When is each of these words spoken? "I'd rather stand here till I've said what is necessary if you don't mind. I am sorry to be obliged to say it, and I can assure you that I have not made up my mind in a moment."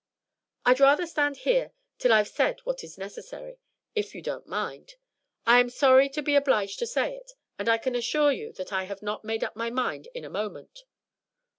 "I'd 0.65 0.79
rather 0.79 1.05
stand 1.05 1.37
here 1.37 1.73
till 1.99 2.11
I've 2.11 2.27
said 2.27 2.61
what 2.61 2.83
is 2.83 2.97
necessary 2.97 3.59
if 3.93 4.15
you 4.15 4.23
don't 4.23 4.47
mind. 4.47 4.95
I 5.45 5.59
am 5.59 5.69
sorry 5.69 6.09
to 6.09 6.23
be 6.23 6.33
obliged 6.33 6.79
to 6.79 6.87
say 6.87 7.15
it, 7.17 7.33
and 7.59 7.69
I 7.69 7.77
can 7.77 7.93
assure 7.93 8.31
you 8.31 8.51
that 8.53 8.73
I 8.73 8.85
have 8.85 9.03
not 9.03 9.23
made 9.23 9.43
up 9.43 9.55
my 9.55 9.69
mind 9.69 10.07
in 10.15 10.25
a 10.25 10.27
moment." 10.31 10.85